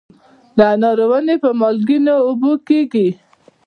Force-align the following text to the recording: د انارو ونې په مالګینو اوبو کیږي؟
د 0.57 0.59
انارو 0.73 1.05
ونې 1.11 1.35
په 1.43 1.49
مالګینو 1.59 2.15
اوبو 2.27 2.51
کیږي؟ 2.67 3.07